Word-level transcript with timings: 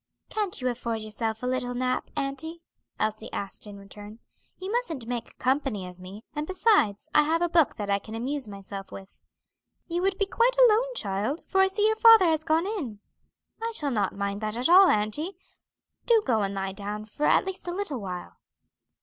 "Can't 0.31 0.59
you 0.59 0.67
afford 0.67 1.01
yourself 1.01 1.43
a 1.43 1.45
little 1.45 1.75
nap, 1.75 2.09
auntie?" 2.15 2.63
Elsie 2.99 3.31
asked 3.31 3.67
in 3.67 3.77
return. 3.77 4.17
"You 4.57 4.71
mustn't 4.71 5.05
make 5.05 5.37
company 5.37 5.85
of 5.85 5.99
me; 5.99 6.23
and, 6.33 6.47
besides, 6.47 7.07
I 7.13 7.21
have 7.21 7.43
a 7.43 7.47
book 7.49 7.75
that 7.75 7.87
I 7.91 7.99
can 7.99 8.15
amuse 8.15 8.47
myself 8.47 8.91
with." 8.91 9.21
"You 9.87 10.01
would 10.01 10.17
be 10.17 10.25
quite 10.25 10.57
alone, 10.57 10.95
child, 10.95 11.41
for 11.45 11.61
I 11.61 11.67
see 11.67 11.85
your 11.85 11.95
father 11.95 12.25
has 12.25 12.43
gone 12.43 12.65
in." 12.65 12.99
"I 13.61 13.71
shall 13.75 13.91
not 13.91 14.15
mind 14.15 14.41
that 14.41 14.57
at 14.57 14.69
all, 14.69 14.87
auntie. 14.89 15.37
Do 16.07 16.23
go 16.25 16.41
and 16.41 16.55
lie 16.55 16.71
down 16.73 17.05
for 17.05 17.27
at 17.27 17.45
least 17.45 17.67
a 17.67 17.71
little 17.71 18.01
while." 18.01 18.37